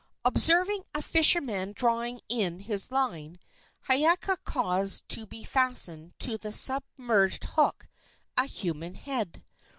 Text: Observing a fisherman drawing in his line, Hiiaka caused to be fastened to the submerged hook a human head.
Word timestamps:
Observing 0.25 0.83
a 0.95 1.01
fisherman 1.03 1.73
drawing 1.73 2.21
in 2.27 2.61
his 2.61 2.89
line, 2.89 3.37
Hiiaka 3.87 4.37
caused 4.43 5.07
to 5.09 5.27
be 5.27 5.43
fastened 5.43 6.17
to 6.17 6.39
the 6.39 6.51
submerged 6.51 7.43
hook 7.45 7.87
a 8.35 8.47
human 8.47 8.95
head. 8.95 9.43